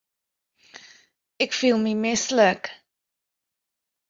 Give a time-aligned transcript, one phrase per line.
[1.43, 2.63] Ik fiel my mislik.